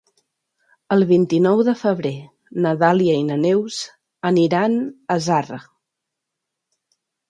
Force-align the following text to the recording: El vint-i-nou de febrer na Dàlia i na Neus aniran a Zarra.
El 0.95 1.05
vint-i-nou 1.11 1.61
de 1.67 1.75
febrer 1.83 2.15
na 2.65 2.73
Dàlia 2.87 3.19
i 3.21 3.29
na 3.31 3.39
Neus 3.45 3.81
aniran 4.35 4.83
a 5.15 5.23
Zarra. 5.31 5.65